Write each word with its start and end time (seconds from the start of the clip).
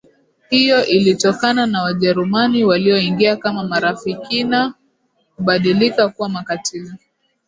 Hiyo 0.49 0.85
ilitokana 0.85 1.65
na 1.65 1.83
Wajerumani 1.83 2.63
walioingia 2.63 3.35
kama 3.35 3.63
marafikina 3.63 4.73
kubadilika 5.35 6.09
kuwa 6.09 6.29
makatiili 6.29 6.93